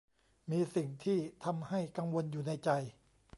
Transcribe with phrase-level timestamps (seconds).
[0.51, 2.69] มีสิ่งที่ทำให้กังวลอยู่ในใจ